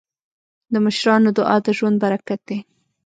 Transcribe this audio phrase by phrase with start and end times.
[0.73, 2.59] د مشرانو دعا د ژوند برکت دی.